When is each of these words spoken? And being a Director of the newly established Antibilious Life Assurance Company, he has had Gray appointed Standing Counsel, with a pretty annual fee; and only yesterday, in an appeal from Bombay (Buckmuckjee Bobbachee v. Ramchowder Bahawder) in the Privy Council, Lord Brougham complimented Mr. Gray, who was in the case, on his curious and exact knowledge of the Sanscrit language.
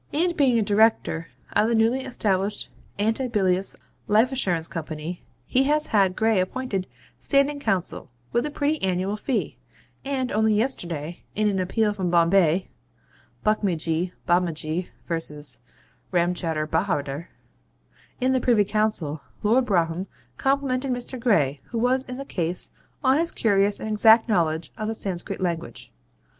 And 0.11 0.35
being 0.35 0.57
a 0.57 0.63
Director 0.63 1.27
of 1.53 1.67
the 1.69 1.75
newly 1.75 2.03
established 2.05 2.69
Antibilious 2.97 3.75
Life 4.07 4.31
Assurance 4.31 4.67
Company, 4.67 5.21
he 5.45 5.65
has 5.65 5.85
had 5.85 6.15
Gray 6.15 6.39
appointed 6.39 6.87
Standing 7.19 7.59
Counsel, 7.59 8.09
with 8.31 8.43
a 8.47 8.49
pretty 8.49 8.81
annual 8.81 9.15
fee; 9.15 9.57
and 10.03 10.31
only 10.31 10.55
yesterday, 10.55 11.21
in 11.35 11.47
an 11.49 11.59
appeal 11.59 11.93
from 11.93 12.09
Bombay 12.09 12.67
(Buckmuckjee 13.45 14.11
Bobbachee 14.27 14.87
v. 15.07 15.61
Ramchowder 16.11 16.65
Bahawder) 16.67 17.27
in 18.19 18.31
the 18.31 18.41
Privy 18.41 18.65
Council, 18.65 19.21
Lord 19.43 19.67
Brougham 19.67 20.07
complimented 20.35 20.89
Mr. 20.89 21.19
Gray, 21.19 21.61
who 21.65 21.77
was 21.77 22.01
in 22.05 22.17
the 22.17 22.25
case, 22.25 22.71
on 23.03 23.19
his 23.19 23.29
curious 23.29 23.79
and 23.79 23.89
exact 23.89 24.27
knowledge 24.27 24.71
of 24.79 24.87
the 24.87 24.95
Sanscrit 24.95 25.39
language. 25.39 25.91